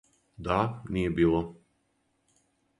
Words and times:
Да, 0.47 0.57
није 0.97 1.13
било. 1.21 1.43